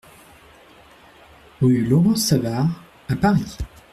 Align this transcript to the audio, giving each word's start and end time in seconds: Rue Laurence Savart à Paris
Rue 1.61 1.85
Laurence 1.85 2.25
Savart 2.25 2.83
à 3.07 3.15
Paris 3.15 3.57